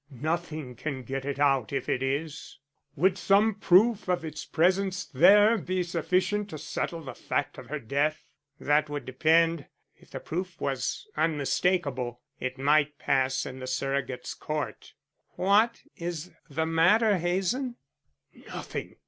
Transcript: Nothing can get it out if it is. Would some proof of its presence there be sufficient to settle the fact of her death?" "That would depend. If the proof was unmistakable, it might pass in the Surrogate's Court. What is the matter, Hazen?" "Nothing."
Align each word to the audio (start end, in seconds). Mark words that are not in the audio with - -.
Nothing 0.09 0.75
can 0.75 1.03
get 1.03 1.25
it 1.25 1.37
out 1.37 1.71
if 1.71 1.87
it 1.87 2.01
is. 2.01 2.57
Would 2.95 3.19
some 3.19 3.53
proof 3.53 4.07
of 4.09 4.25
its 4.25 4.45
presence 4.45 5.05
there 5.05 5.59
be 5.59 5.83
sufficient 5.83 6.49
to 6.49 6.57
settle 6.57 7.03
the 7.03 7.13
fact 7.13 7.59
of 7.59 7.67
her 7.67 7.77
death?" 7.77 8.25
"That 8.59 8.89
would 8.89 9.05
depend. 9.05 9.67
If 9.95 10.09
the 10.09 10.19
proof 10.19 10.59
was 10.59 11.07
unmistakable, 11.15 12.19
it 12.39 12.57
might 12.57 12.97
pass 12.97 13.45
in 13.45 13.59
the 13.59 13.67
Surrogate's 13.67 14.33
Court. 14.33 14.95
What 15.35 15.83
is 15.95 16.31
the 16.49 16.65
matter, 16.65 17.19
Hazen?" 17.19 17.75
"Nothing." 18.47 18.95